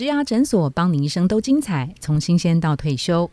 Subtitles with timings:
[0.00, 3.30] 植牙诊所帮你一生都精彩，从新鲜到退休。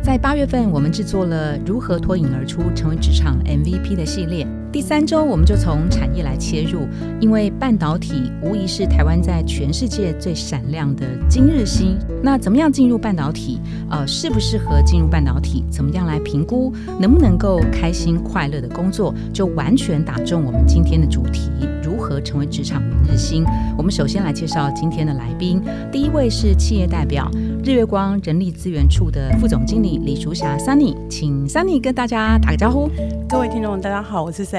[0.00, 4.46] 在八月份，我们制作了如何脱颖而出，成为职场 MVP 的系列。
[4.70, 6.86] 第三周，我们就从产业来切入，
[7.20, 11.96] 因为半导体无疑是台湾在全世界最闪亮的今日星。
[12.22, 13.58] 那怎么样进入半导体？
[13.90, 15.64] 呃，适不适合进入半导体？
[15.70, 16.70] 怎么样来评估？
[17.00, 19.14] 能不能够开心快乐的工作？
[19.32, 21.50] 就完全打中我们今天的主题：
[21.82, 23.46] 如何成为职场明日星？
[23.78, 27.30] 我们首先来介绍今天的来宾，第一位是企业代表
[27.64, 29.96] 日月光人力资源处的副总经理。
[30.04, 32.90] 李淑霞，Sunny，请 Sunny 跟大家打个招呼。
[33.26, 34.57] 各位听众，大家好，我是 Sunny。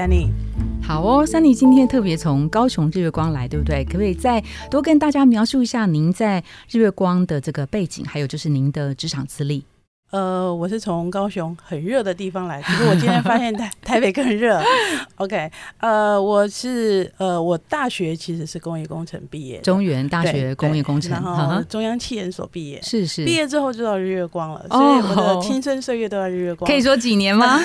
[0.82, 3.84] 好哦，Sunny 今天特别从高雄日月光来，对不对？
[3.84, 9.64] 可不可以再多跟大家描述一下您在日月光的这个背景，还有就是您的职场资历？
[10.10, 14.60] 呃，我是从高雄很热的地方来，可是我今天发现台 台北更热。
[15.16, 26.68] OK，呃，我是呃，我大学其实是工业工程毕业，中原大学工业工程，然后中央气研所毕业，是是，毕业之后就到日月光了，所以我的青春岁月都在日月光。
[26.68, 27.60] 可以说几年吗？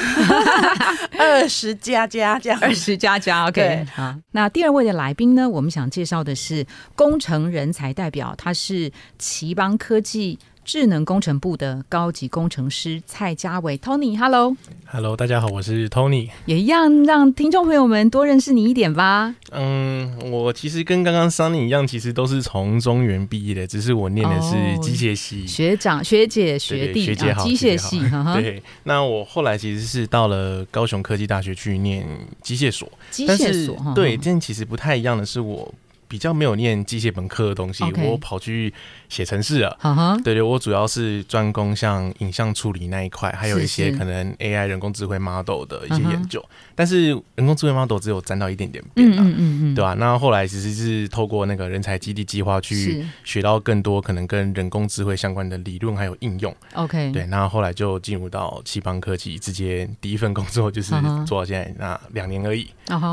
[1.17, 3.47] 二十加加这样，二十加加。
[3.47, 4.13] OK，好。
[4.31, 5.49] 那第二位的来宾呢？
[5.49, 6.63] 我们想介绍的是
[6.95, 10.37] 工程人才代表，他是奇邦科技。
[10.65, 19.35] 智能工程部的高级工程师蔡家伟，Tony，Hello，Hello，大家好，我是 Tony，也一样让听众朋友们多认识你一点吧。
[19.51, 28.01] 嗯，我其实跟刚刚 Sunny 一样，其实都是从中原毕业的，只是我念的是机械系，学长、学姐、学弟，学姐好，机械系。
[28.33, 32.03] 对，那我后来其实是到了高雄科技大学去念
[32.41, 35.71] 机械所，机械所，对，但其实不太一样的是我。
[36.15, 38.73] 比较没有念机械本科的东西，我跑去
[39.09, 39.77] 写程式了。
[40.23, 46.41] 对对，我主要是专攻像影像处理那一块，还有一些可能 AI 人工智慧 model 的一些研究。
[46.73, 49.93] 但是人工智慧 model 只有沾到一点点边了，对吧？
[49.95, 56.55] 那后来其实是透过那个人才基地计划去学到更多可能跟人工智慧相关的理论还有应用。
[56.75, 60.91] OK，对，那后来就进入到七邦科技，直接第一份工作就是
[61.27, 62.69] 做到现在那两年而已，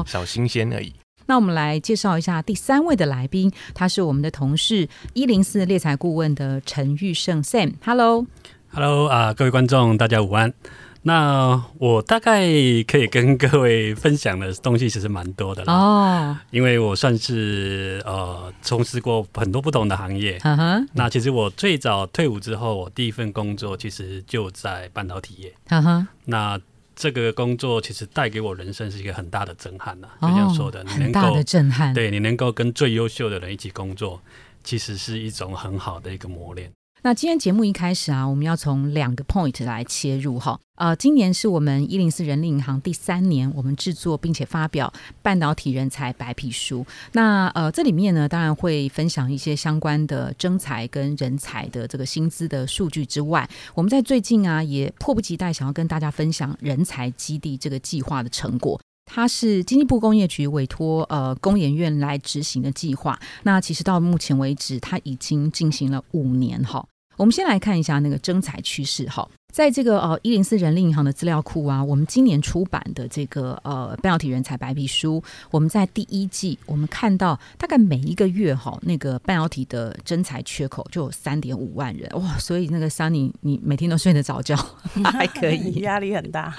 [0.07, 0.93] 小新鲜而已。
[1.27, 7.75] 那我们来介绍一下第三位的来宾，他是我们的同事一零四猎财顾问的陈玉胜 Sam。
[7.85, 10.53] Hello，Hello 啊，各位观众，大家午安。
[11.05, 12.47] 那我大概
[12.87, 20.39] 可以跟各位分享的东西其实蛮多的哦，因为我算是呃从事过很多不同的行业。
[20.93, 25.53] 那其实我最早退伍之后，我第一份工作其实就在半导体业。
[26.25, 26.61] 那。
[26.95, 31.93] 这个工作其实带给我人生是一个很大的震撼呐，就像说的，很大的震撼。
[31.95, 34.21] 对你能够跟最优秀的人一起工作，
[34.63, 36.71] 其实是一种很好的一个磨练。
[37.05, 40.57] 那今天节目一开始啊，我们要从两个 point 来切入哈。
[40.77, 46.87] 呃，今年是我们一零四人力银行第三年，我们制作并且发表半导体人才白皮书。
[47.11, 58.81] 那呃，这里面呢，当然会分享一些相关的征才跟人才的这个薪资的数据之外，我们在最近啊，也迫不及待想要跟大家分享人才基地这个计划的成果。
[59.05, 63.19] 它是经济部工业局委托呃工研院来执行的计划。
[63.43, 66.87] 那其实到目前为止，它已经进行了五年哈。
[67.23, 69.29] 我们先来看一下那个征才趋势哈。
[69.53, 84.57] 在这个呃一零四人力银行的资料库啊，我们今年出版的这个呃半导体人才白皮书，我们在第一季我们看到大概每一个月哈那个半导体的真才缺口就有三点五万人哇，所以那个 Sunny 你每天都睡得着觉
[85.05, 86.55] 还可以， 压力很大。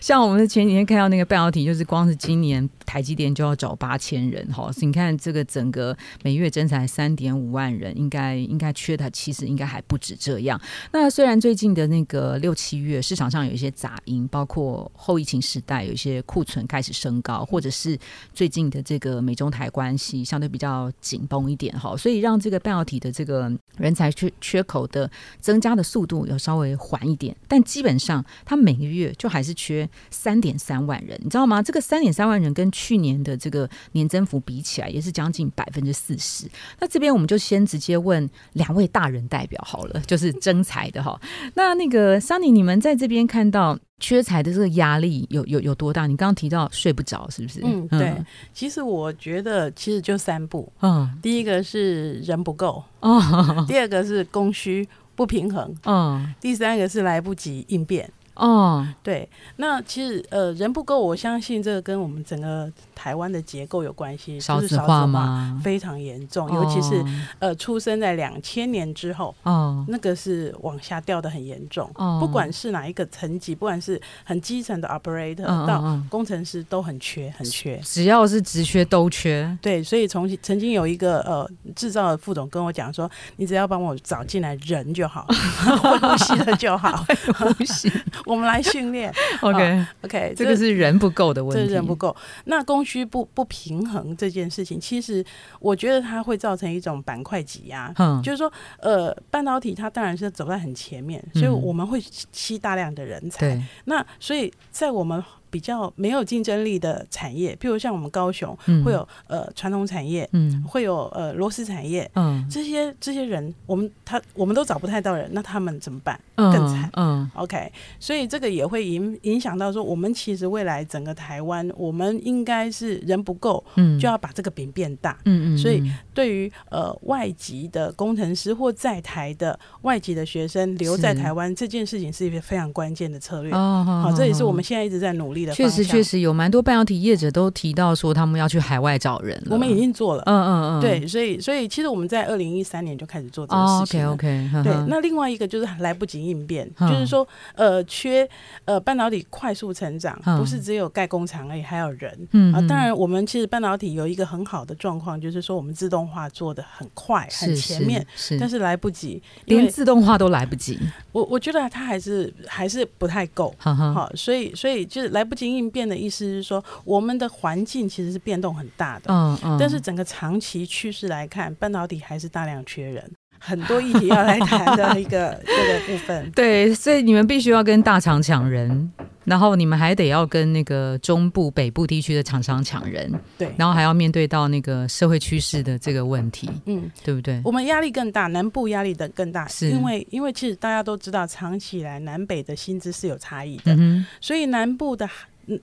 [0.00, 10.60] 像我们前几天看到那个半导体，就是光是今年台积电就要找八千人哈，你看这个整个每月真才三点五万人，应该应该缺的其实应该还不止这样。
[10.90, 17.98] 那虽然最近的那个六七月市场上有一些杂音，包括后疫情时代有一些库存开始升高，或者是
[18.32, 25.10] 最近的这个美中台关系相对比较紧绷一点哈，所以让这个半导体的这个人才缺缺口的
[25.40, 31.62] 增加的速度有稍微缓一点，但基本上它每个月就还是缺三点三万人，你知道吗？
[31.62, 36.48] 这个三点三万人跟去年的这个年增幅比起来，也是将近百分之四十。
[36.80, 41.20] 那这边我们就先直接问两位大人代表好了，就是征才的哈。
[41.54, 42.21] 那那个。
[42.22, 46.06] 桑尼，你们在这边看到缺财的这个压力有有有多大？
[46.06, 47.60] 你刚刚提到睡不着，是不是？
[47.64, 48.14] 嗯，对。
[48.54, 50.72] 其实我觉得，其实就三步。
[50.80, 58.08] 嗯，第一个是人不够，哦，第二个是供需不平衡，嗯，第三个是来不及应变。
[58.34, 65.60] 哦，对，那其实呃人不够，我相信这个跟我们整个台湾的结构有关系，少子化吗？
[65.62, 67.04] 非常严重，尤其是
[67.38, 85.26] 呃出生在两千年之后，哦，那个是往下掉的很严重，哦，不管是哪一个层级，不管是很基层的 operator 到工程师都很缺，很缺，只要是职缺都缺，对，所以从曾经有一个呃制造的副总跟我讲说，你只要帮我找进来人就好，
[85.82, 87.04] 会呼吸的就好，
[87.38, 87.92] 呼吸。
[88.26, 92.14] 我们来训练， OK OK，这个是人不够的问题，人不够。
[92.44, 95.24] 那供需不不平衡这件事情，其实
[95.60, 97.92] 我觉得它会造成一种板块挤压。
[97.98, 102.02] 嗯，就是说，呃，半导体它当然是走在很前面，所以我们会
[102.32, 103.60] 吸大量的人才。
[103.84, 105.22] 那所以在我们。
[105.52, 116.18] 比较没有竞争力的产业，譬如像我们高雄会有呃传统产业，嗯，会有呃螺丝产业，嗯，这些这些人，我们他我们都找不太到人，那他们怎么办？
[116.36, 117.70] 更惨，嗯，OK，
[118.00, 125.82] 所以这个也会影影响到说，我们其实未来整个台湾，我们应该是人不够，嗯，就要把这个饼变大，嗯嗯，所以
[126.14, 135.41] 对于呃外籍的工程师或在台的外籍的学生留在台湾这件事情是一个非常关键的策略，哦，好，这也是我们现在一直在努力。
[135.50, 139.42] 确实，确实有蛮多半导体业者都提到说，他们要去海外找人。
[139.50, 144.06] 我们已经做了，嗯嗯嗯，对，所以所以其实我们在二零一三年就开始做这个事情。
[144.06, 144.72] OK OK，对。
[144.88, 148.28] 那另外一个就是来不及应变，就是说，呃，缺
[148.66, 152.28] 呃半导体快速成长，不是只有盖工厂而已，还有人。
[152.32, 160.78] 嗯啊，当然我们其实半导体有一个很好的状况，就是说我们自动化做的很快，很前面，是，但是来不及，连自动化都来不及。
[161.12, 176.30] 我我觉得它还是还是不太够，好，所以所以就是来不及应变的意思是说，我们的环境其实是变动很大的，嗯嗯，但是整个长期趋势来看，半导体还是大量缺人，很多议题要来谈的一个这个部分。
[176.34, 178.92] 对，所以你们必须要跟大厂抢人。
[179.24, 187.40] 然后你们还得要跟那个中部、北部地区的厂商抢人，对，然后还要面对到那个社会趋势的这个问题，嗯，对不对？
[187.44, 195.08] 我们压力更大，南部压力的更大，是因为因为其实大家都知道，长期以来南北的薪资是有差异的，嗯所以南部的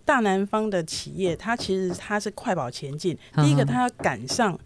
[0.05, 3.17] 大南方的企业，它其实它是快跑前进。
[3.35, 4.57] 第一个，它要赶上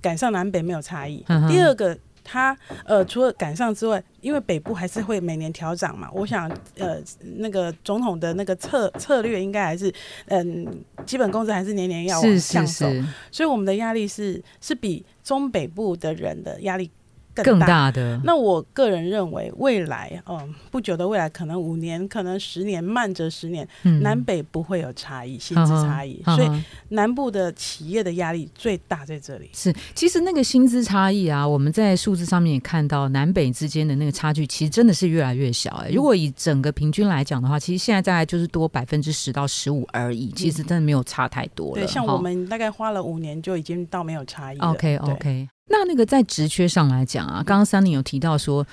[0.00, 1.96] 赶上南北没有差异；第二个。
[2.24, 6.98] 它呃，除了赶上之外，因为北部还是会每年调涨嘛，我想呃，
[7.36, 9.92] 那个总统的那个策策略应该还是
[10.26, 10.66] 嗯，
[11.04, 12.86] 基本工资还是年年要往上走，
[13.30, 16.90] 所以我们的压力是是比中北部的人的压力。
[17.34, 18.20] 更大的。
[18.24, 23.66] 那我个人认为，未来嗯，不久的未来，可能五年，可能十年，慢则十年，
[24.00, 26.50] 南北不会有差异，薪资差异，所以
[26.88, 29.48] 南部的企业的压力最大在这里。
[29.52, 35.70] 是，其实那个薪资差异啊，我们在数字上面也看到，南北之间的那个差距，其实真的是越来越小。
[35.76, 41.74] 哎，如果以整个平均来讲的话，其实现在大概就是多百分之十到十五而已，其实真的没有差太多。
[41.74, 44.58] 对，像我们大概花了五年，就已经到没有差异。
[44.58, 45.48] OK OK。
[45.72, 48.64] 那那个在职缺上来讲啊，刚刚三林有提到说，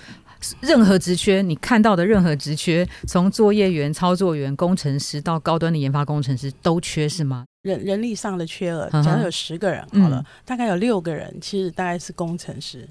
[0.60, 7.46] 任何职缺你看到的任何职缺，从作业员、操作员、工程师到高端的研发工程师都缺是吗？
[7.64, 12.88] 人人力上的缺额，假如有十个人好了，大概有六个人其实大概是工程师，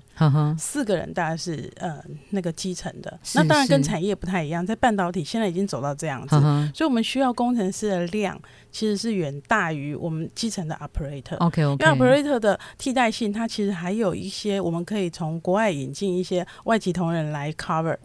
[0.58, 1.96] 四个人大概是呃
[2.30, 3.18] 那个基层的。
[3.34, 6.36] 那当然跟产业不太一样，在半导体现在已经走到这样子，
[6.74, 8.38] 所以我们需要工程师的量
[8.70, 11.36] 其实是远大于我们基层的 operator。
[11.38, 17.96] OK OK，因为 operator 的替代性，它其实还有一些我们可以从国外引进一些外籍同仁来 cover。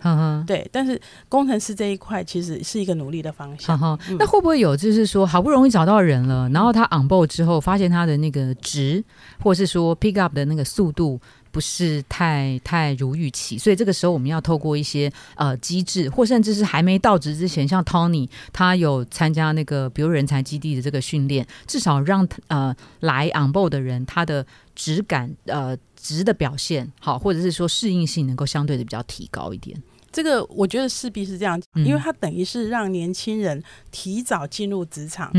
[0.46, 1.00] 对，但是
[1.30, 3.80] 工程师这一块其实是一个努力的方向。
[4.18, 6.50] 那会不会有就是说好不容易找到人了？
[6.50, 9.04] 然后他 on board 之后，发现他的那个值，
[9.42, 11.20] 或是说 pick up 的那个速度
[11.54, 24.44] 不是太太如预期，所以这个时候我们要透过一些呃机制，或甚至是还没到职之前，像 Tony 他有参加那个比如人才基地的这个训练，至少让呃来 on board 的人他的
[24.74, 29.80] 质感呃值的表现好，或者是说适应性能够相对的比较提高一点。
[30.12, 35.32] 这个我觉得势必是这样，因为他等于是让年轻人提早进入职场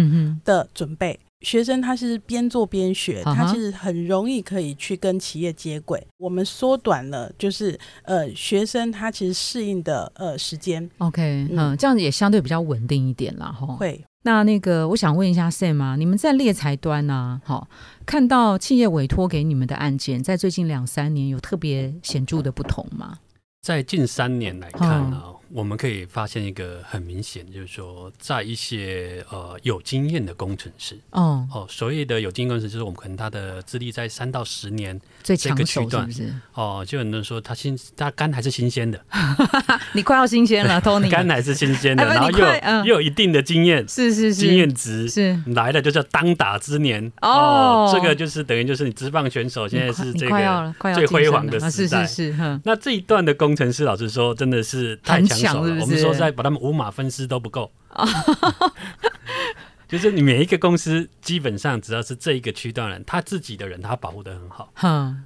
[0.44, 1.18] 的准备。
[1.41, 6.07] 学生他是边做边学，他其实很容易可以去跟企业接轨。
[6.17, 10.88] 我们缩短了，就是呃，学生他其实适应的呃时间。
[10.99, 13.47] OK，嗯，这样子也相对比较稳定一点啦。
[13.53, 13.67] 哈。
[13.76, 14.03] 会。
[14.26, 17.69] 那那个，我想问一下 Sam 啊，你们在猎才端呢，好，
[18.07, 23.19] 看到企业委托给你们的案件，在最近两三年有特别显著的不同吗？
[23.61, 31.46] 在近三年来看呢，我们可以发现一个很明显，就是说，在一些呃有经验的工程师，哦。
[31.52, 36.08] 哦，所谓的有经验工程师，就是我们可能他的资历在三到十年这个区段，
[36.54, 39.00] 哦，就很多人说他新， 他肝还是新鲜的，
[39.92, 42.46] 你快要新鲜了，Tony，肝还是新鲜的，然后又
[42.84, 45.38] 又有一定的经验，是是是，经验值是。
[45.46, 47.12] 来了就叫当打之年。
[47.20, 55.20] 哦，这个就是等于就是你职棒选手现在是这个最辉煌的时代，是是是，那这一段的工程师，老实说，真的是太
[55.81, 56.14] 我们说。
[56.14, 57.73] 在把他们五马分尸都不够，
[59.88, 64.73] 就是你每一个公司基本上只要是这一个区段人，他自己的人他保护的很好，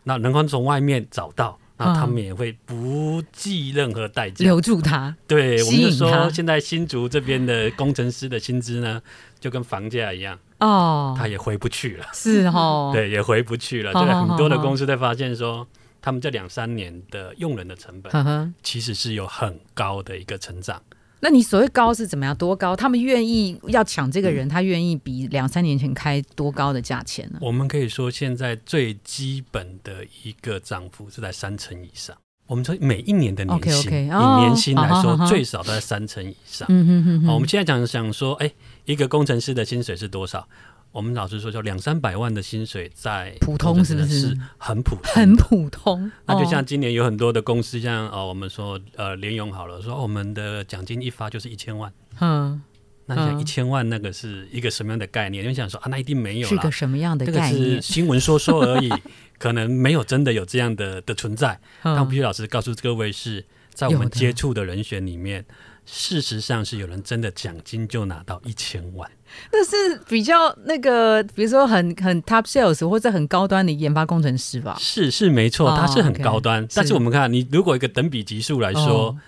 [0.04, 5.14] 那能够从外面找到，那他们也会不计任何代价留住他。
[5.26, 9.00] 对，我们就说现在新竹这边的工程师的薪资呢，
[9.38, 13.92] 就跟房价一样哦，他也回不去了，是哦， 对，也回不去了。
[13.92, 15.66] 对，很多的公司在发现说。
[16.00, 20.82] 他们这两三年的用人的成本，其实是有很高的一个成长。
[21.20, 22.32] 那你所谓高是怎么样？
[22.36, 22.76] 多高？
[22.76, 27.38] 他们愿意要抢这个人，他愿意比两三年前开多高的价钱呢？
[27.42, 32.16] 我们可以说，现在最基本的一个涨幅是在三成以上。
[32.46, 36.66] 我们说每一年的年薪，以年薪来说，最少都在三成以上。
[36.70, 37.28] 嗯嗯嗯。
[37.34, 38.50] 我们现在讲想说，哎，
[38.84, 40.48] 一个工程师的薪水是多少？
[40.90, 46.10] 我们老师说，就两三百万的薪水，在普通是不是很普很普通？
[46.26, 51.92] 那就像今年有很多的公司，像哦，我们说呃联咏好了，说我们的奖金一发就是一千万。
[52.20, 52.60] 嗯，
[53.06, 55.46] 那你想一千万那个是一个什么样的概念？
[55.48, 57.80] 你想说啊，那一定没有是个什么样的概念？
[57.80, 58.90] 是新闻说说而已，
[59.38, 61.60] 可能没有真的有这样的的存在。
[61.82, 65.44] 但必须老师告诉各位，是在我们接触的人选里面。
[65.90, 69.10] 事实上是有人真的奖金就拿到一千万，
[69.50, 74.76] 那是比较那个，比如说很很 top sales 或者很高端的研发工程师吧？
[74.78, 76.68] 是是没错，它是很高端。
[76.74, 79.18] 但是我们看，你如果一个等比级数来说，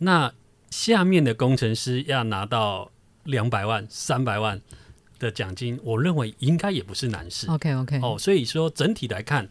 [0.00, 0.30] 那
[0.68, 2.90] 下面的工程师要拿到
[3.24, 4.60] 两百万、三百万
[5.18, 7.50] 的奖金，我认为应该也不是难事。
[7.50, 9.48] OK OK 哦，所以说整体来看，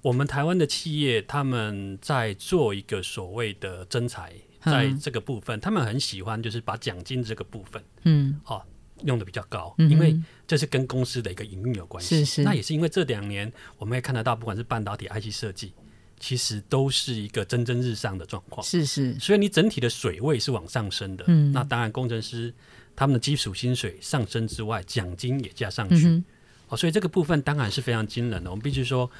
[0.00, 4.32] 我们台湾的企业他们在做一个所谓的增才。
[4.64, 8.62] 在这个部分，他们很喜欢，就是把奖金这个部分，嗯，哦，
[9.02, 12.18] 用的比较高，因为这是跟公司的一个营运有关系。
[12.18, 15.72] 是是，那也是因为这两年，我们也看得到，不管是半导体、IC 设计，
[16.18, 18.64] 其实都是一个蒸蒸日上的状况。
[18.64, 21.24] 是是，所以你整体的水位是往上升的。
[21.26, 22.52] 嗯，那当然，工程师
[22.96, 26.22] 他们的基础薪水上升之外，奖金也加上去。
[26.68, 28.50] 哦，所以这个部分当然是非常惊人的。
[28.50, 29.10] 我们必须说，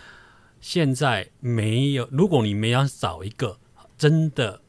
[0.60, 3.58] 现在没有，如果你们要找一个
[3.98, 4.62] 真的。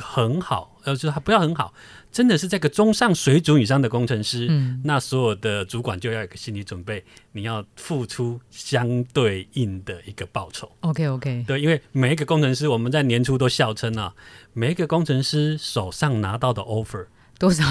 [0.00, 1.72] 很好，呃，就是他不要很好，
[2.10, 10.70] 真的是这个中上水准以上的工程师，嗯，那所有的主管就要有个心理准备，你要付出相对应的一个报酬。
[10.80, 14.14] OK OK，对，因为每一个工程师，我们在年初都笑称啊，
[14.52, 17.06] 每一个工程师手上拿到的 offer。
[17.38, 17.64] 多少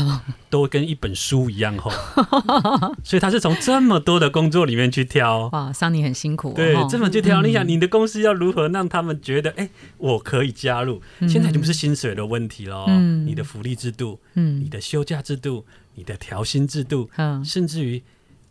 [0.50, 1.92] 都跟一本书一样厚，
[3.04, 5.50] 所以他是从这么多的工作里面去挑。
[5.52, 6.54] 哇，桑尼很辛苦。
[6.54, 7.42] 对，这么去挑。
[7.42, 11.02] 你想，你的公司要如何让他们觉得，哎，我可以加入？
[11.28, 12.88] 现在就不是薪水的问题了，
[13.26, 18.02] 你的福利制度，嗯，你的休假制度，你的调薪制度，嗯，甚至于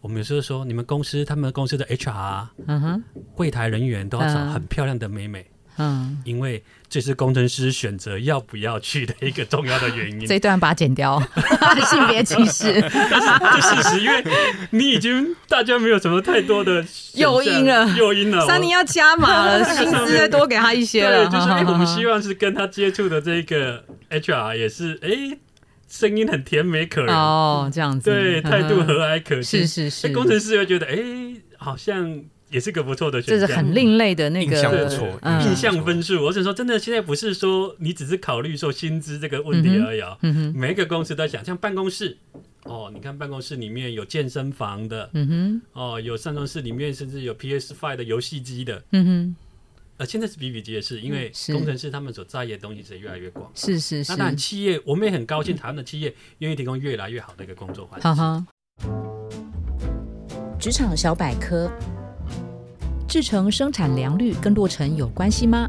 [0.03, 3.03] 我们有时候说，你们公司他们公司的 HR，嗯哼，
[3.35, 5.47] 柜台人员都要找很漂亮的美美。
[5.79, 10.25] 嗯，因为这是工程师选择要不要去的一个重要的原因。
[10.27, 11.21] 这段把它剪掉，
[11.91, 12.81] 性别歧视。
[13.11, 13.21] 但
[13.61, 14.25] 是事实，因为
[14.71, 18.47] 你已经大家没有什么太多的诱因了，诱因了。
[18.47, 21.27] 三尼要加码了， 薪资再多给他一些了。
[21.27, 25.37] 就是我们希望是跟他接触的这个 HR 也是，哎，
[25.89, 29.67] 声音很甜美可人哦，这样子，对，态度和蔼可亲。
[29.67, 30.97] 是是是，工程师会觉得，哎，
[31.59, 32.23] 好像。
[32.51, 35.07] 也是个不错的选项，这是很另类的那个印象不错，
[35.45, 36.25] 印象分数。
[36.25, 40.17] 我只说真的，现在不是说你只是考虑说薪资这个问题而已啊。
[40.55, 42.17] 每一个公司都想，像办公室
[42.63, 49.37] 哦，你看办公室里面有健身房的，嗯哼，哦，有办公室里面甚至有 PS Five 的游戏机的，嗯哼。
[49.99, 53.51] 呃，现在是比比皆是，因为工程师他们所在意的东西是越来越广。
[53.55, 54.13] 是是是。
[54.13, 58.47] 那当然，企业我们也很高兴，台湾的企业愿意提供越来越好的一个工作环境。
[60.61, 61.73] 职场小百科。
[63.09, 65.69] 制成生产良率跟落成有关系吗？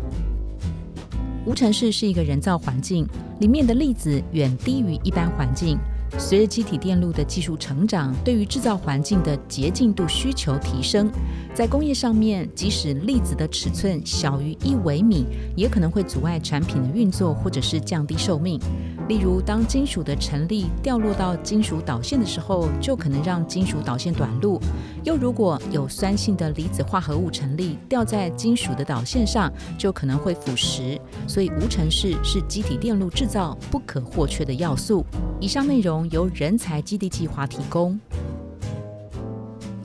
[1.45, 3.07] 无尘室是一个人造环境，
[3.39, 5.77] 里面的粒子远低于一般环境。
[6.17, 11.11] 随着机体电路的技术成长，对于制造环境的洁净度需求提升，
[11.53, 15.25] 在工业上面，即使粒子的尺寸小于一微米，
[15.55, 18.59] 也可能会阻碍产品的运作或者是降低寿命。
[19.07, 24.59] 例如，当金属的尘粒掉落到金属导线的时候，就可能让金属导线短路；
[25.05, 30.99] 又如果有酸性的离子化合物尘粒掉在金属的导线上，就可能会腐蚀。
[31.25, 35.05] 所以，无尘室是机体电路制造不可或缺的要素。
[35.39, 37.97] 以上内容由人才基地计划提供。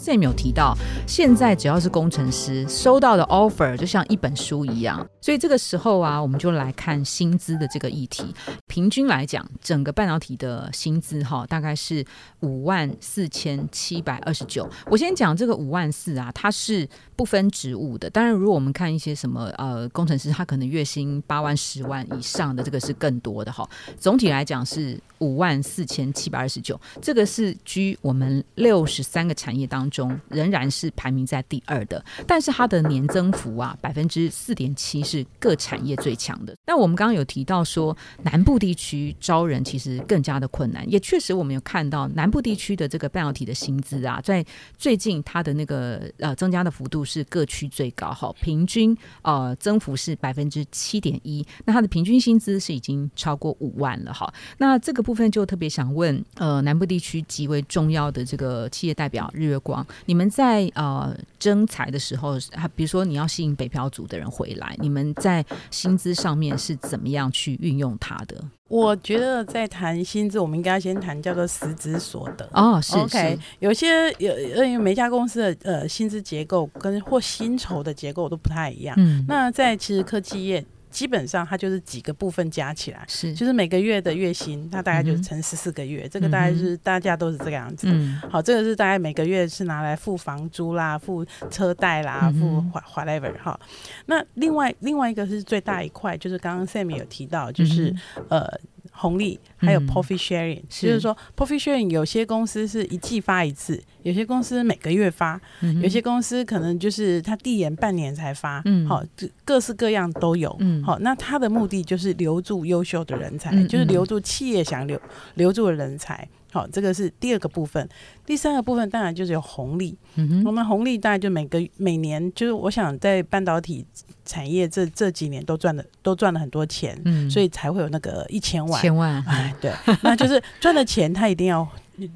[0.03, 8.35] Sam 有提到，现在只要是工程师收到的 offer 就像一本书一样，所以这个时候啊，我们就来看薪资的这个议题。
[8.67, 12.05] 平均来讲，整个半导体的薪资哈，大概是
[12.41, 14.69] 五万四千七百二十九。
[14.87, 18.11] 我先讲这个五万四啊，它是不分职务的。
[18.11, 23.69] 当然，如果我们看一些什么呃工程师，他可能月薪八万、十万以上的，这个是更多的哈。
[23.97, 29.89] 总体来讲是五万四千七百二十九，这个是居我们六十三个产业当。
[29.93, 36.57] 中仍然是排名在第二的，但是它的年增幅啊，百分之四点七是各产业最强的。
[36.65, 44.43] 但我们刚刚有提到说，南部地区招人其实更加的困难，也确实我们有看到南部地区的这个半导体的薪资啊，在
[44.79, 54.33] 最近它的那个呃增加的幅度是各区最高，哈，平均呃增幅是百分之七点一，那它的平均薪资是已经超过五万了，哈。
[54.57, 59.87] 那这个部分就特别想问，呃，南部地区极为重要的这个企业代表日月光。
[60.07, 62.37] 你们在呃征才的时候，
[62.75, 68.37] 比如说你要吸引北漂族的人回来，你们在薪资上面是怎么样去运用它的？
[68.69, 72.81] 我觉得在谈薪资，我们应该先谈叫做实质所得哦。
[72.81, 78.95] 是 OK，有些有因为每家公司的呃薪资结构跟或薪酬的结构都不太一样。
[78.99, 80.65] 嗯，那在其实科技业。
[80.93, 87.89] 基本上它就是几个部分加起来，是就是每个月的月薪，它大概就是乘十四个月，这个大概是大家都是这个样子。
[88.31, 92.63] 好，这个是大概每个月是拿来付房租啦、付车贷啦、付
[92.95, 93.59] whatever 哈。
[94.07, 97.93] 那另外另外一个是最大一块，就是刚刚 Sam 有提到，就是
[98.29, 98.47] 呃。
[98.95, 105.41] 红利还有 profit sharing，就是说 profit sharing 有些公司是一季发一次，有些公司每个月发，
[105.83, 109.03] 有些公司可能就是他递延半年才发，好，
[109.45, 110.57] 各式各样都有。
[110.85, 115.01] 好，那他的目的就是留住优秀的人才，就是留住企业想留
[115.35, 116.29] 留住的人才。
[116.53, 117.89] 好，这个是第二个部分。
[118.25, 119.97] 第三个部分当然就是有红利。
[120.45, 123.85] 我们红利大概就每个每年，就是我想在半导体
[124.25, 128.81] 产业这这几年都赚的都赚了很多钱，嗯所以才会有那个一千万。
[128.81, 131.67] 千万，哎，对，那就是赚的钱他一定要。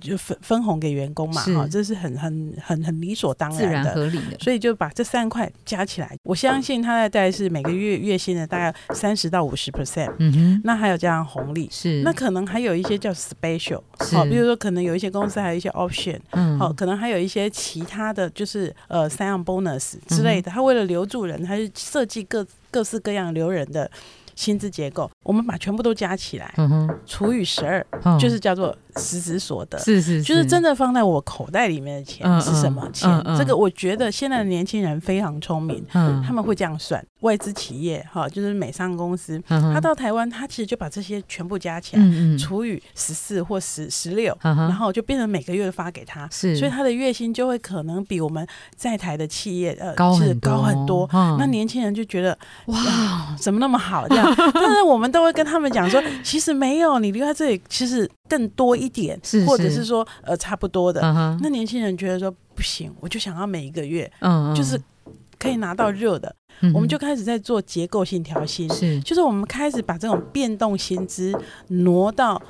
[0.01, 4.39] 就分分红给员工嘛，哈，这是很很很很理所当然的，合理的。
[4.41, 10.13] 所以就把这三块加起来，我相信他的大概是每个月月薪的大概三十到五十 percent。
[10.19, 20.51] 嗯哼，那还有加上红利，是那可能还有一些叫 special，好，比如说可能有一些公司还有一些 option，嗯，好，可能还有一些其他的就是呃三样 bonus 之类的。
[20.51, 23.91] 他为了留住人，他是设计各各式各样留人的。
[24.37, 26.55] 薪资结构，我们把全部都加起来，
[27.05, 27.85] 除以十二，
[28.19, 29.77] 就是叫做实质所得。
[29.81, 33.11] 是是，就是真的放在我口袋里面的钱是什么钱？
[33.37, 37.05] 这个我觉得现在的年轻人非常聪明，他们会这样算。
[37.21, 42.05] 外资企业哈，就是美商公司，他到台湾，他其实就把这些全部加起来，
[42.39, 46.29] 除以十四或十十六，然后就变成每个月发给他。
[46.31, 51.09] 是，所以他的月薪就会可能比我们在台的企业呃高很高很多。
[51.37, 54.33] 那年轻人就觉得哇，怎么那么好这样？
[54.55, 61.01] 但是我们都会跟他们讲说， 其实没有，你留在这里其实更多一点，或者是说呃差不多的。
[61.41, 64.79] 那年轻人觉得说不行，我就想要每一个月，嗯，就是
[65.39, 66.35] 可以拿到热的，
[66.75, 71.33] 我们就开始在做结构性调薪，是，就是我们开始把这种变动薪资
[71.69, 72.41] 挪到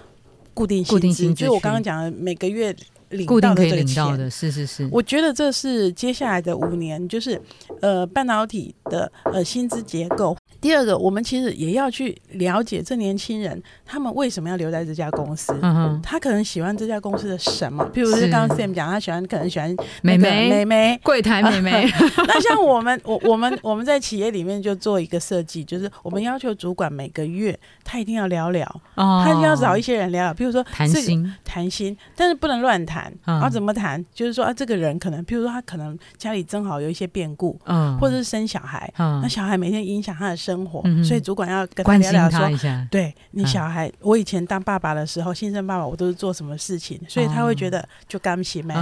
[0.52, 2.74] 固定薪资，就是我刚刚讲的每个月。
[3.10, 4.88] 领到的，是是是。
[4.90, 7.40] 我觉得这是接下来的五年，就是
[7.80, 10.36] 呃半导体的呃薪资结构。
[10.66, 15.56] 第二个，我们其实也要去了解这年轻人他们为什么要留在这家公司。
[15.62, 17.88] 嗯哼，他可能喜欢这家公司的什么？
[17.94, 21.88] 譬如是刚刚 Sam 讲，他喜欢可能喜欢美眉美眉柜台美眉。
[22.26, 33.12] 那像我们我我们我们在企业里面就做一个设计，就是我们要求主管每个月他一定要聊聊，他一定要找一些人聊聊，比如说谈心谈心，但是不能乱谈。
[33.24, 34.04] 啊，怎么谈？
[34.12, 42.48] 就是说啊，这个人可能，譬如说他可能家里正好有一些变故，嗯，或者是生小孩，嗯，那小孩每天影响他的生活，所以主管要跟他聊聊说，
[42.90, 48.74] 对你小孩，我以前当爸爸的时候，新生爸爸，我都是做什么事情，所以他会觉得就干不起没，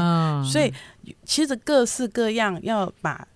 [0.44, 0.72] 所以
[1.24, 3.26] 其实各式各样要把。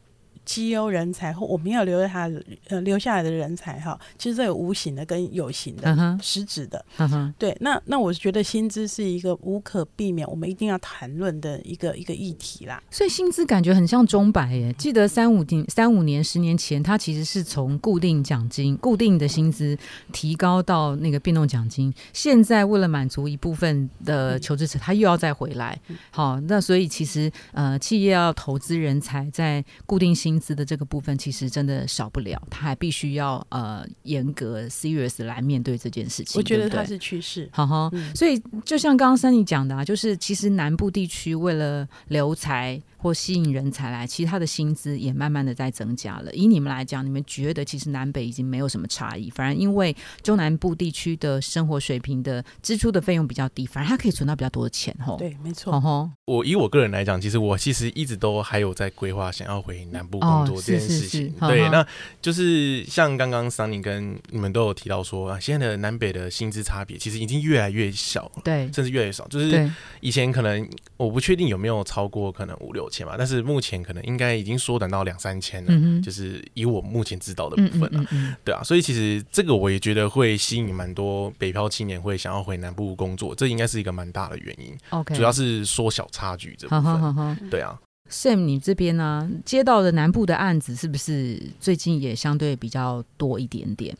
[0.48, 2.26] 绩优人才或我们要留下
[2.68, 6.82] 呃留下来的人才哈，其实这有无形的跟有形的实质的。
[6.96, 12.82] 嗯对，那那我觉得薪资是一个无可避免，我们一定要谈论的一个一个议题啦。
[12.90, 19.76] 所以薪资感觉很像钟摆耶，记得三五年、三五年、十年前，它其实是从固定奖金、固定的薪资
[20.12, 21.92] 提高到那个变动奖金。
[22.14, 25.78] 现在为了满足一部分的求职者，他又要再回来。
[26.10, 36.38] 好，那所以其实呃，企业要投资人才在固定薪资的这个部分，其实真的少不了，他还必须要呃严格 serious 来面对这件事情。
[36.38, 37.48] 我觉得它是趋势。
[37.52, 42.80] 好哈，所以就像刚刚 Sunny 讲的啊，就是其实南部地区为了留才。
[43.00, 46.32] 或吸引人才来，其实他的薪资也慢慢的在增加了。
[46.34, 54.92] 以你们来讲，你们觉得其实南北已经没有什么差异，反而因为中南部地区的生活水平的支出的费用比较低，反而他可以存到比较多的钱。
[55.06, 55.80] 吼，对，没错。
[55.80, 61.32] 吼，我以我个人来讲，其实我其实一直都还有在规划想要回南部工作这件事情。
[61.38, 61.86] 对，那
[62.20, 69.28] 就是像刚刚桑尼跟你们都有提到说啊，现在的南北的薪资差别其实已经越来越小了，对，甚至越来越少。
[69.28, 72.87] 就是以前可能我不确定有没有超过可能五六。
[72.88, 78.04] 钱嘛，但是目前可能应该已经缩短到两三千了，就是以我目前知道的部分了，
[78.44, 84.76] 对啊，所以其实这个我也觉得会吸引蛮多北漂青年会想要回南部工作，这应该是一个蛮大的原因。
[84.90, 87.50] OK，主要是缩小差距这部分。
[87.50, 87.78] 对啊
[88.10, 93.96] ，Sam，你这边呢接到的南部的案子是不是最近也相对比较多一点点？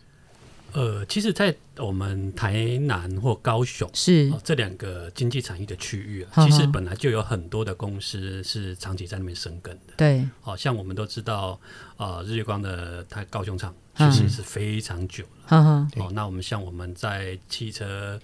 [0.73, 4.31] 呃，其实，在我们台南或高雄是。
[4.45, 9.95] 这两个经济产业的区域啊，其实本来就有很多的公司是长期在那边生根的。
[9.97, 11.59] 对，好像我们都知道，
[11.97, 15.89] 呃，日月光的它高雄厂其实是非常久了。
[15.97, 18.21] 哦，那我们像我们在汽车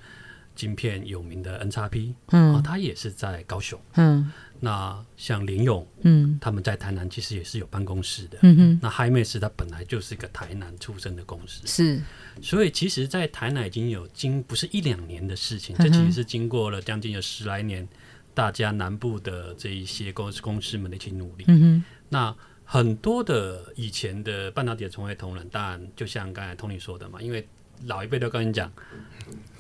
[0.55, 3.81] 晶片有名的 N 叉 P，嗯，它也是在高雄。
[3.95, 4.33] 嗯。
[4.61, 8.79] 那像林勇，嗯，他们在台南其实也是有办公室的，嗯哼。
[8.81, 12.01] 那 h i m a s 它本来就是一个台南出身的公司，是。
[12.41, 17.87] 所以其实，在台南已经有经不是一两年的事情，这其实是经过了将近有十来年，
[18.33, 21.85] 大家南部的这一些公司公司们的一起努力，嗯哼。
[22.09, 27.47] 那很多的以前的半导体的从业同仁，当然就像刚才 Tony 说的嘛，因为
[27.85, 28.73] 老一辈都跟你讲，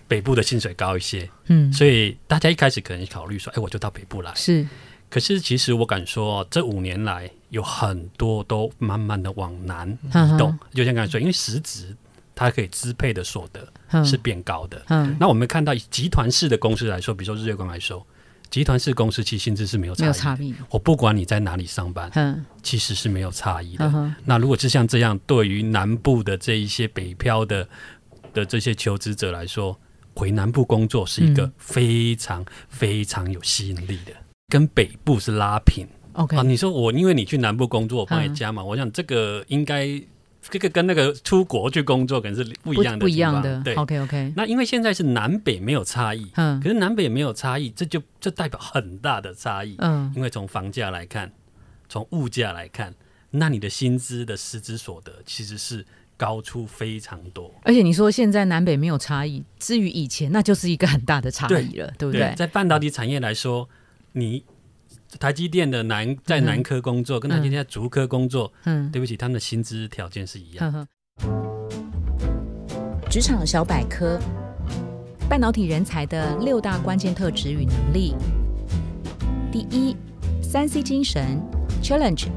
[0.09, 4.67] 北部的薪水高一些，嗯，所以大家一开始可能考虑说，哎，我就到北部来，是。
[5.11, 10.59] 可是，其实我敢说，这五年来有很多都慢慢的往南移动。
[10.73, 11.95] 就像刚才说，因为实质
[12.35, 14.83] 它可以支配的所得是变高的。
[14.88, 18.05] 嗯，那我们看到以集团式的公司来说，比如说日月光来说，
[18.51, 20.53] 集团式公司其实薪资是没有差异。
[20.69, 24.12] 我不管你在哪里上班，嗯，其实是没有差异的。
[24.25, 27.69] 那如果是像这样，对于南部的这一些北漂的
[28.33, 29.79] 的这些求职者来说，
[30.14, 34.12] 回南部工作是一个非常非常有吸引力的。
[34.48, 36.42] 跟北部是拉平，OK 啊？
[36.42, 38.62] 你说我因为你去南部工作，我帮你加嘛？
[38.62, 40.00] 我想这个应该
[40.42, 43.61] 这个跟那个出国去工作可能是不一样的，不一样的。
[43.62, 44.33] 对，OK OK。
[44.37, 51.33] 那因为现在是南北没有差异，嗯，可是南北没有差异，这就这代表很大的差异，嗯，因为从房价来看，
[51.88, 52.94] 从物价来看，
[53.31, 55.85] 那你的薪资的实质所得其实是
[56.16, 57.53] 高出非常多。
[57.62, 62.33] 而且你说现在南北没有差异，至于以前，那就是一个很大的差异了，对不对？
[62.37, 63.68] 在半导体产业来说。
[64.16, 64.44] 你
[65.18, 70.87] 台积电的南在南科工作，跟台积电在竹科工作，嗯，对不起，他们的薪资条件是一样。
[73.11, 74.20] 职场小百科：
[75.29, 78.14] 半导体人才的六大关键特质与能力。
[79.50, 79.96] 第一，
[80.40, 81.42] 三 C 精神
[81.83, 82.29] ：challenge，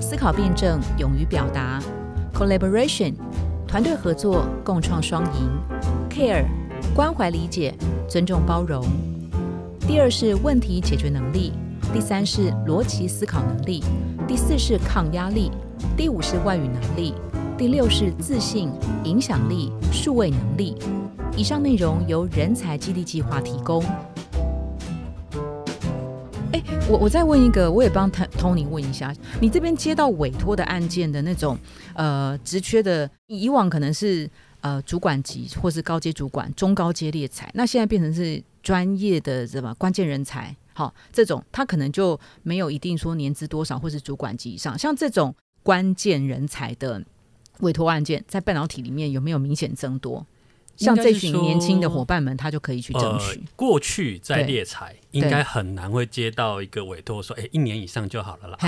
[0.00, 1.82] 思考辩证，勇于表达
[2.36, 3.14] ；collaboration，
[3.66, 5.48] 团队合作，共创双赢
[6.10, 6.44] ；care，
[6.94, 7.74] 关怀理解，
[8.06, 8.84] 尊重包容。
[9.80, 11.52] 第二是问题解决能力，
[11.94, 13.82] 第三是逻辑思考能力，
[14.28, 15.50] 第四是抗压力，
[15.96, 17.14] 第五是外语能力，
[17.56, 18.70] 第六是自信、
[19.04, 20.76] 影响力、数位能力。
[21.36, 23.82] 以上内容由人才基地计划提供。
[26.88, 31.58] 我我再问一个，我也帮 Tony 问一下，你这边接到委托的案件的那种
[31.94, 38.42] 呃职缺的，以往可能是呃主管级或是高阶主管、中高阶猎才，那现在变成是。
[38.66, 47.00] 专业的什么关键人才，好，这种他可能就没有一定说年资多少或是主管级以上，像这种关键人才的
[47.60, 50.26] 委托案件，在半导体里面有没有明显增多？
[50.76, 53.42] 像这群年轻的伙伴们，他就可以去争取。
[53.56, 58.58] 过去在猎才应该很难会接到一个委托，说哎，一年以上就好了啦。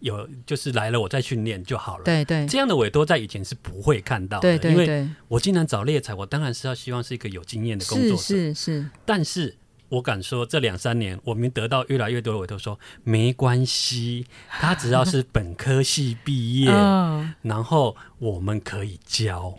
[0.00, 2.04] 有就是来了，我再训练就好了。
[2.04, 4.56] 对对，这样的委托在以前是不会看到的。
[4.70, 8.16] 因为我既然找猎才，我当然是要希望是一个有经验的工作者。
[8.16, 8.90] 是是是。
[9.04, 9.56] 但是
[9.88, 16.70] 我敢说，这两三年我们得到越来越多的委托，说没关系，他只要是本科系毕业，
[17.42, 19.58] 然后我们可以教。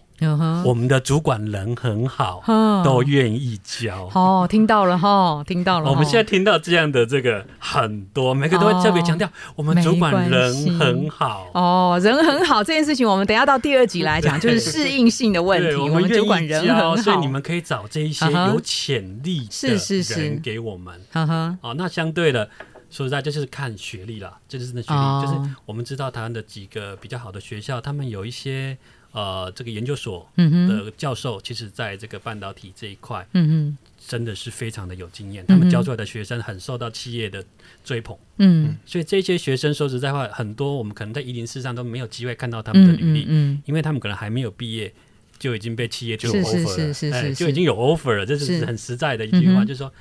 [0.66, 2.42] 我们的主管人很好，
[2.84, 4.10] 都愿意教。
[4.14, 5.90] 哦，听到了哈，听到了。
[5.90, 11.48] 我们现在听到这样的这个很多，每个都会特别强调，我们主管人很好。
[11.54, 15.76] 哦，人很好这件事情，我们等下到第二集来讲，就是适应性的问题。
[15.76, 19.70] 我们主管人很好，所以你们可以找这一些有潜力的
[20.16, 21.00] 人给我们。
[21.12, 22.50] 哈哈哦，那相对的，
[22.90, 28.78] 说实在就是看学历了，这就是那学历，就是我们知道台湾的几个比较好的学校，他们有一些。
[29.14, 35.44] 呃，这个研究所的教授，其实在这个半导体这一块，嗯嗯真的是非常的有经验。
[35.48, 37.44] 他们教出来的学生很受到企业的
[37.84, 44.94] 追捧，嗯，所以这些学生说实在话，很多我们可能在一零四上都没有机会看到他们的履历，嗯，因为他们可能还没有毕业
[45.40, 49.92] 就已经被企业就 offer 了，哎，就已经有 offer 了，这是很实在的一句话，就是说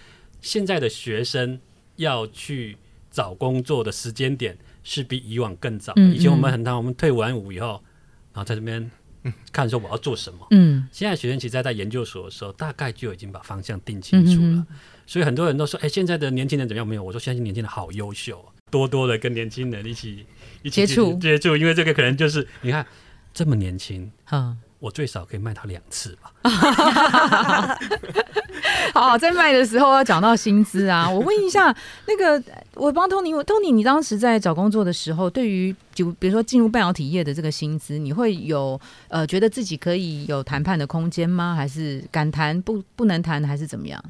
[0.42, 1.59] 现在的学生
[1.96, 2.76] 要去
[3.11, 5.92] 找工作的时间点是比以往更早。
[5.96, 7.82] 以前我们很长，我们退完伍以后，
[8.32, 8.90] 然后在这边。
[9.50, 14.64] 看说我要做什么，嗯，现在学生其实在在研究所的时候，大概就已经把方向定清楚了。
[15.04, 16.87] 所以很多人都说，哎，现在的年轻人怎么样？
[16.87, 20.24] 没有，我说现在年轻人好优秀，多多的跟年轻人一起
[20.62, 22.87] 一起接触接触，因为这个可能就是你看
[23.35, 24.56] 这么年轻，嗯。
[24.78, 26.32] 我最少可以卖他两次吧。
[28.94, 31.08] 好，在卖的时候要讲到薪资啊。
[31.08, 31.74] 我问一下，
[32.06, 32.42] 那个
[32.74, 41.54] 我帮 Tony，Tony，你当时在找工作的时候，对于就比如说进入半导体业的这个薪资，你会有呃觉得自己可以有谈判的空间吗？
[41.54, 44.02] 还是敢谈不不能谈，还是怎么样？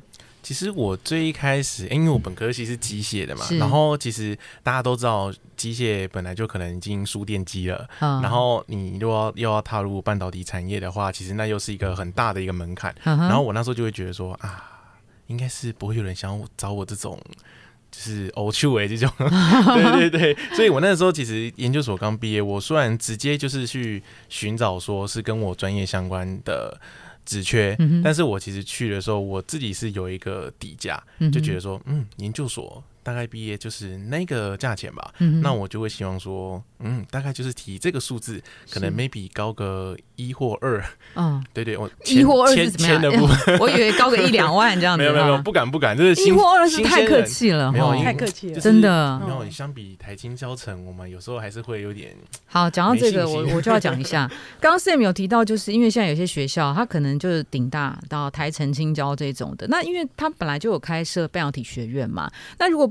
[0.47, 12.95] 其实我最一开始，因为我本科系是机械的嘛，然后其实大家都知道，机械本来就可能已经输电机了，然后你又要又要踏入半导体产业的话，其实那又是一个很大的一个门槛。
[13.03, 14.63] 然后我那时候就会觉得说啊，
[15.27, 17.21] 应该是不会有人想找我这种
[17.91, 20.37] 就是偶趣味这种， 对对对。
[20.55, 26.81] 所以我那时候其实研究所刚毕业，我虽然直接就是去寻找说是跟我专业相关的。
[27.27, 32.83] 只缺，但是我其实去的时候，我自己是有一个底价，就觉得说，嗯，研究所。
[33.03, 40.83] 大概毕业就是那个价钱吧，那我就会希望说，嗯，大概就是提这个数字，可能 maybe 高个一或二，
[41.15, 43.01] 嗯， 对对，我一或二是怎么样？
[43.61, 49.21] 我以为高个一两万这样子，没有没有没有，不敢不敢，这是一或二是太客气了，没有太客气了，真的。
[49.27, 52.15] 没有相比台金交城，我们有时候还是会有点。
[52.47, 62.91] 好，讲到这个，我我就要讲一下， 刚刚 Sam 有提到，就是因为现在有些学校，它可能就是顶大到台城青交这种的，那因为它本来就有开设半导体学院嘛，那如果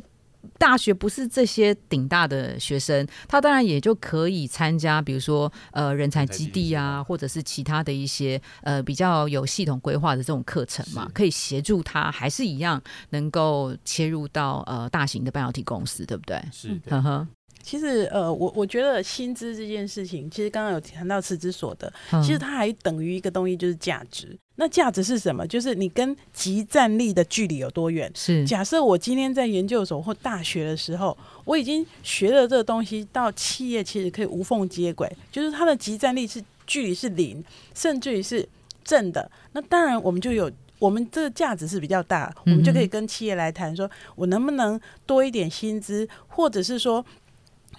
[0.58, 16.42] 大学不是这些顶大的学生，他当然也就可以参加，比如说呃人才基地啊，或者是其他的一些呃比较有系统规划的这种课程嘛，可以协助他，还是一样能够切入到呃大型的半导体公司，对不对？
[16.52, 17.28] 是，呵呵。
[17.64, 24.38] 其实，呃，我我觉得薪资这件事情，其实刚刚有谈到辞职所得，其实它还等于一个东西，就是价值。
[24.58, 25.46] 那价值是什么？
[25.46, 28.10] 就是你跟集战力的距离有多远。
[28.16, 38.48] 是，假设我今天在研究所或大学的时候，我已经学了这个东西，到企业其实可以无缝接轨，就是它的集战力是距离是零，甚至于是
[38.84, 39.30] 正的。
[39.52, 47.06] 那当然，我们就有我们这个价值是比较大，我们就可以跟企业来谈，说我能不能多一点薪资，或者是说。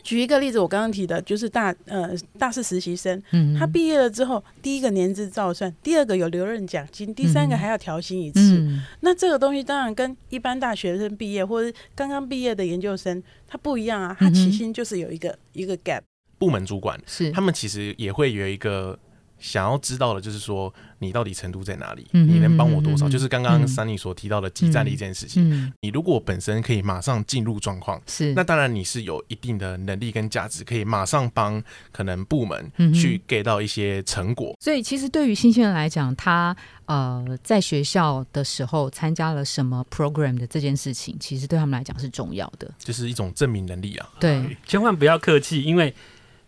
[0.07, 8.64] 举一个例子，我刚刚提的，就是大呃大四实习生，嗯他毕业了之后，第一个年资照算，第二个有留任奖金，第三个还要调薪一次。
[9.01, 16.03] 那这个东西当然跟一般大学生毕业或者刚刚毕业的研究生，他不一样啊，他起薪就是有一个一个 gap。
[16.38, 18.97] 部门主管是他们其实也会有一个。
[19.38, 22.07] 想要知道的，就是说你到底程度在哪里？
[22.12, 23.09] 你能帮我多少？
[23.09, 25.72] 就是刚刚 Sunny 所提到的集战力这件事情。
[25.81, 34.57] 你如果本身可以马上进入状况，是那当然你是有一定的能力跟价值，可以马上帮可能部门去给到一些成果。
[34.61, 44.09] 所以其实对于新鲜人来讲，他呃在学校的时候参加了什么 program 的这件事情，其实对他们来讲是重要的，就是一种证明能力啊。
[44.18, 45.94] 对，千万不要客气，因为。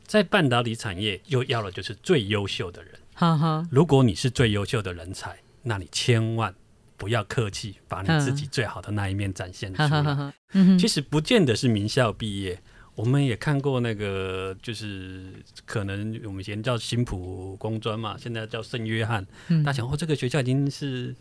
[0.09, 2.99] 在半导体产业，又要的就是最优秀的人。
[3.15, 6.55] 哈哈，如果你是最优秀的人才，那你千万
[6.97, 10.33] 不要客气，把你自己最好的那一面展现出来。
[10.79, 12.59] 其实不见得是名校毕业，
[12.95, 15.31] 我们也看过那个，就是
[15.67, 19.27] 可能我们以前叫新浦工专嘛，现在叫圣约翰。
[19.63, 21.15] 大家想，哦，这个学校已经是，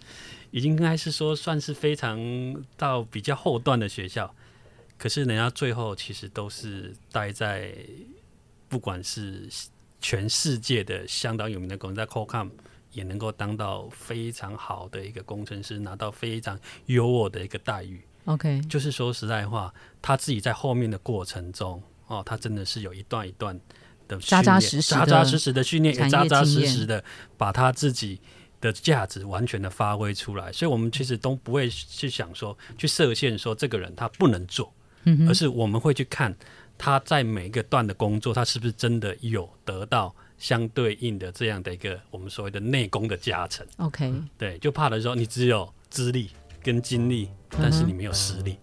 [0.51, 2.17] 已经应该是说算是非常
[2.77, 4.33] 到比较后段的学校，
[4.97, 7.73] 可是人家最后其实都是待在。
[8.67, 9.47] 不管是
[9.99, 12.51] 全世界的相当有名的公司，在 Qualcomm
[12.91, 18.01] 也能够当到非常好的一个工程师，拿到非常优渥的一个待遇。
[18.25, 23.59] OK，就是说实在话，他自己在后面的过程中，哦，他真的是有一段一段
[24.07, 27.03] 的扎扎实实、扎扎实实的训练，也扎扎实实的
[27.37, 28.19] 把他自己
[28.59, 30.51] 的价值完全的发挥出来。
[30.51, 34.73] 所以，我们其实都不会去想说，去设限说这个人他不能做，
[35.27, 36.35] 而是我们会去看
[36.77, 43.65] 他在每一个段的工作，他是不是真的有得到相对应的这样的一个我们所谓的内功的加成。
[43.77, 46.29] OK，对，就怕的时候你只有资历。
[46.63, 48.57] 跟经历，但是你没有实力。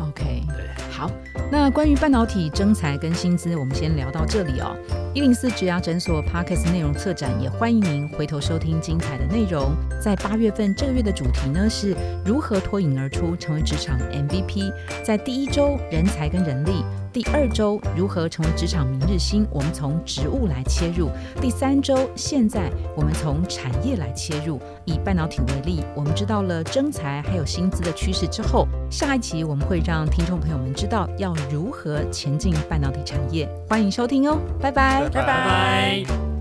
[0.00, 1.10] OK，对，好。
[1.50, 4.76] 那关于半导体征才跟薪资，我们先聊到这里哦。
[5.12, 9.74] 一零四职涯诊所 Parkes 内容策展，也欢迎您回头收听精彩的内容。
[10.00, 14.72] 在八月份这个月的主题呢，是如何脱颖而出，成为职场 MVP。
[15.02, 16.84] 在第一周，人才跟人力。
[17.12, 19.46] 第二周如何成为职场明日星？
[19.50, 21.10] 我们从职务来切入。
[21.40, 24.60] 第三周，现在我们从产业来切入。
[24.84, 33.48] 以半导体为例，我们知道了征才还有薪资的趋势之后，下一期我们会让听众朋友们知道要如何前进半导体产业。
[33.68, 36.37] 欢迎收听哦，拜拜，拜拜。